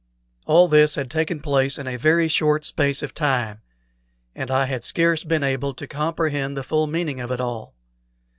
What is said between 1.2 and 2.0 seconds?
place in a